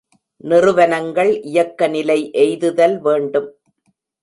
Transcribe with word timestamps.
நிறுவனங்கள், 0.43 1.41
இயக்கநிலை 1.41 2.17
எய்துதல் 2.33 2.97
வேண்டும். 2.99 3.49